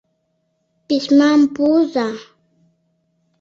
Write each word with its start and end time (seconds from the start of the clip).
Письмам 0.87 1.41
пуыза! 1.55 2.09